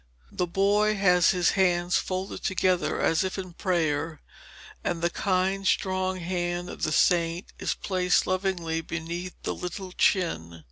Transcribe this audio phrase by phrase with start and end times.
[0.31, 4.19] The boy has his hands folded together as if in prayer,
[4.83, 10.59] and the kind strong hand of the saint is placed lovingly beneath the little chin.